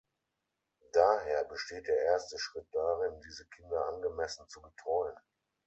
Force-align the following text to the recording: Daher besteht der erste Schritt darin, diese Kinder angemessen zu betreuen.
Daher 0.93 1.43
besteht 1.43 1.87
der 1.87 1.95
erste 1.95 2.39
Schritt 2.39 2.65
darin, 2.73 3.21
diese 3.23 3.45
Kinder 3.49 3.85
angemessen 3.85 4.49
zu 4.49 4.59
betreuen. 4.59 5.13